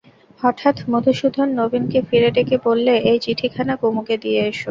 [0.41, 4.59] হঠাৎ মধুসূদন নবীনকে ফিরে ডেকে বললে, এই চিঠিখানা কুমুকে দিয়ে এসো।